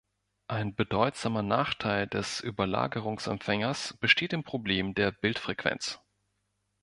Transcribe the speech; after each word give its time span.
Ein 0.47 0.73
bedeutsamer 0.73 1.43
Nachteil 1.43 2.07
des 2.07 2.39
Überlagerungsempfängers 2.39 3.95
besteht 3.99 4.33
im 4.33 4.43
Problem 4.43 4.95
der 4.95 5.11
„Bildfrequenz“. 5.11 6.01